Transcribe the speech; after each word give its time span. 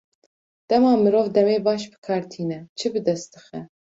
Dema 0.69 0.93
mirov 1.03 1.25
demê 1.35 1.57
baş 1.67 1.81
bi 1.91 1.97
kar 2.05 2.23
tîne, 2.31 2.59
çi 2.77 2.87
bi 2.93 2.99
dest 3.07 3.29
dixe? 3.33 3.59